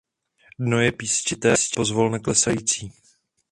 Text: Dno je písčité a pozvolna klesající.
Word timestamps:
Dno 0.63 0.79
je 0.81 0.91
písčité 0.91 1.53
a 1.53 1.57
pozvolna 1.75 2.19
klesající. 2.19 2.91